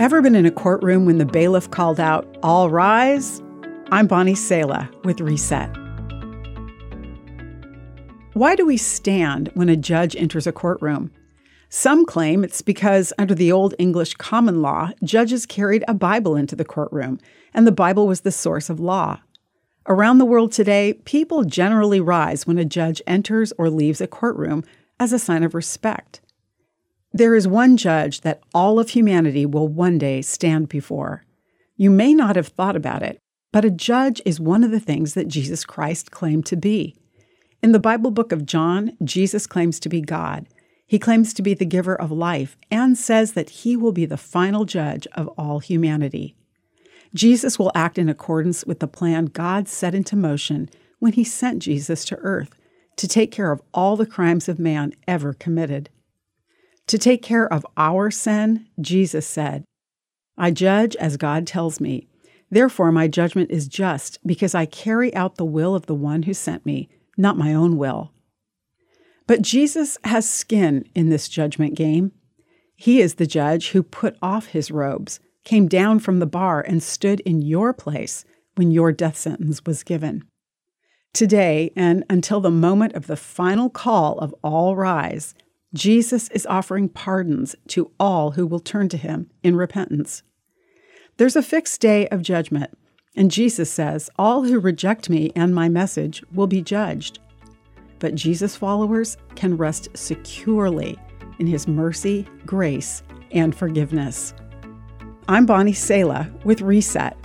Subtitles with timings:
[0.00, 3.42] Ever been in a courtroom when the bailiff called out, All rise?
[3.92, 5.68] I'm Bonnie Sala with Reset.
[8.32, 11.12] Why do we stand when a judge enters a courtroom?
[11.68, 16.56] Some claim it's because, under the Old English common law, judges carried a Bible into
[16.56, 17.20] the courtroom,
[17.52, 19.20] and the Bible was the source of law.
[19.86, 24.64] Around the world today, people generally rise when a judge enters or leaves a courtroom
[24.98, 26.22] as a sign of respect.
[27.12, 31.24] There is one judge that all of humanity will one day stand before.
[31.76, 33.18] You may not have thought about it,
[33.52, 36.94] but a judge is one of the things that Jesus Christ claimed to be.
[37.62, 40.46] In the Bible book of John, Jesus claims to be God.
[40.86, 44.16] He claims to be the giver of life and says that he will be the
[44.16, 46.36] final judge of all humanity.
[47.12, 50.70] Jesus will act in accordance with the plan God set into motion
[51.00, 52.54] when he sent Jesus to earth
[52.96, 55.90] to take care of all the crimes of man ever committed.
[56.90, 59.62] To take care of our sin, Jesus said,
[60.36, 62.08] I judge as God tells me.
[62.50, 66.34] Therefore, my judgment is just because I carry out the will of the one who
[66.34, 68.10] sent me, not my own will.
[69.28, 72.10] But Jesus has skin in this judgment game.
[72.74, 76.82] He is the judge who put off his robes, came down from the bar, and
[76.82, 78.24] stood in your place
[78.56, 80.24] when your death sentence was given.
[81.12, 85.36] Today, and until the moment of the final call of all rise,
[85.72, 90.24] Jesus is offering pardons to all who will turn to him in repentance.
[91.16, 92.76] There's a fixed day of judgment,
[93.14, 97.20] and Jesus says, All who reject me and my message will be judged.
[98.00, 100.98] But Jesus followers can rest securely
[101.38, 104.34] in his mercy, grace, and forgiveness.
[105.28, 107.16] I'm Bonnie Sala with Reset.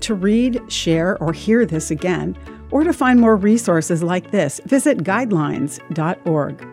[0.00, 2.38] To read, share, or hear this again,
[2.70, 6.66] or to find more resources like this, visit guidelines.org.